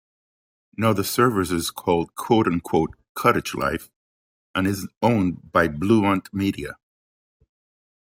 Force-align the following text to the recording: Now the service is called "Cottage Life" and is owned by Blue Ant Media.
Now 0.79 0.93
the 0.93 1.03
service 1.03 1.51
is 1.51 1.69
called 1.69 2.15
"Cottage 2.15 3.53
Life" 3.53 3.91
and 4.55 4.65
is 4.65 4.87
owned 5.03 5.51
by 5.51 5.67
Blue 5.67 6.05
Ant 6.07 6.27
Media. 6.33 6.77